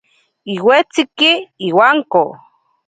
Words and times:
Iwetsiki 0.53 1.31
iwanko. 1.67 2.23